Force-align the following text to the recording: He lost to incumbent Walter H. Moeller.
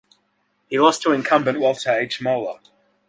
He 0.67 0.79
lost 0.79 1.03
to 1.03 1.11
incumbent 1.11 1.59
Walter 1.59 1.91
H. 1.91 2.21
Moeller. 2.23 2.57